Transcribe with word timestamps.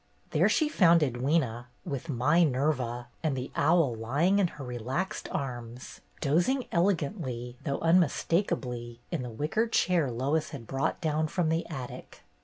There 0.31 0.49
she 0.49 0.67
found 0.67 1.03
Ed 1.03 1.17
wyna, 1.21 1.67
with 1.85 2.09
My 2.09 2.43
Nerva 2.43 3.07
and 3.21 3.37
the 3.37 3.51
owl 3.55 3.93
lying 3.93 4.39
in 4.39 4.47
her 4.57 4.63
relaxed 4.65 5.29
arms, 5.31 6.01
dozing 6.21 6.65
elegantly 6.71 7.55
though 7.65 7.77
unmis 7.81 8.25
takably 8.25 8.97
in 9.11 9.21
the 9.21 9.29
wicker 9.29 9.67
chair 9.67 10.09
Lois 10.09 10.49
had 10.49 10.65
brought 10.65 11.01
down 11.01 11.27
from 11.27 11.49
the 11.49 11.67
attic. 11.67 12.23